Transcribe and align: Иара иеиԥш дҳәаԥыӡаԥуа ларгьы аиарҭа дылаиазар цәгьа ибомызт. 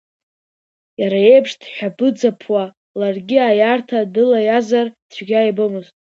Иара 1.01 1.19
иеиԥш 1.21 1.51
дҳәаԥыӡаԥуа 1.61 2.63
ларгьы 2.99 3.39
аиарҭа 3.43 3.99
дылаиазар 4.13 4.87
цәгьа 5.13 5.41
ибомызт. 5.49 5.93